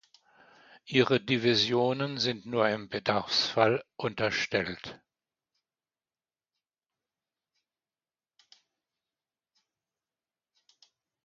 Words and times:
Ihre 0.87 1.19
Divisionen 1.21 2.17
sind 2.17 2.47
nur 2.47 2.67
im 2.67 2.89
Bedarfsfall 2.89 3.83
unterstellt. 3.97 4.99